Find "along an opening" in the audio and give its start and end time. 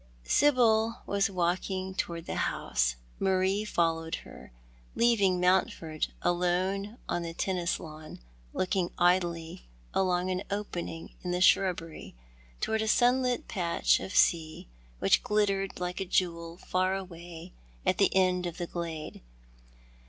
9.93-11.13